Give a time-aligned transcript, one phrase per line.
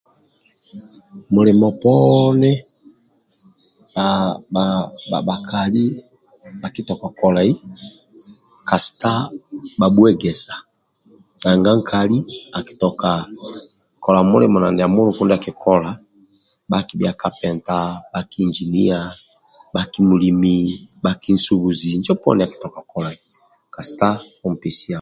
[1.33, 2.51] Mulimo poni
[3.95, 4.29] haa
[5.11, 5.83] nabhakali
[6.61, 7.51] bhakitoka kolai
[8.69, 9.11] kasita
[9.79, 10.55] bhamuehesa
[11.43, 12.17] nanga nkali
[12.57, 13.11] akitoka
[14.03, 15.89] kola mulimo na ndia muluku akikola
[16.71, 17.77] bhaki kapenta
[18.43, 18.99] injinia
[21.03, 21.85] bhaki nsubuzi
[22.25, 22.49] mulimi
[23.75, 24.07] kasita
[24.47, 24.89] ompesia